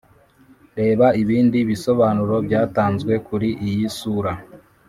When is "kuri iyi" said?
3.27-3.85